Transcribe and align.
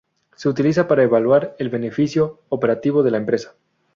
Se 0.35 0.49
utiliza 0.49 0.87
para 0.87 1.03
evaluar 1.03 1.55
el 1.59 1.69
beneficio 1.69 2.39
'operativo' 2.49 3.03
de 3.03 3.11
la 3.11 3.17
empresa. 3.17 3.53